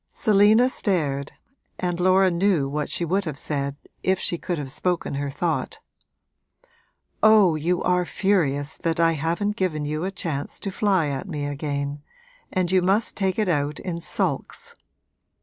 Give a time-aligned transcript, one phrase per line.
[0.09, 1.33] Selina stared
[1.77, 5.77] and Laura knew what she would have said if she could have spoken her thought.
[7.21, 11.45] 'Oh, you are furious that I haven't given you a chance to fly at me
[11.45, 12.01] again,
[12.51, 14.73] and you must take it out in sulks!'